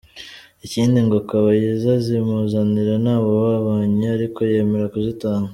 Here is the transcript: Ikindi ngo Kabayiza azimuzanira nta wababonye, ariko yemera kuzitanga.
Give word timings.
Ikindi 0.65 0.97
ngo 1.05 1.17
Kabayiza 1.29 1.89
azimuzanira 1.99 2.93
nta 3.03 3.15
wababonye, 3.25 4.07
ariko 4.17 4.39
yemera 4.51 4.87
kuzitanga. 4.95 5.49